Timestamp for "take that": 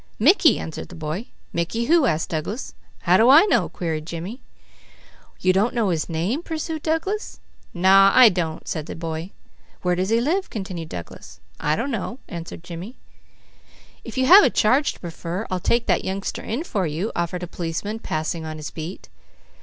15.59-16.03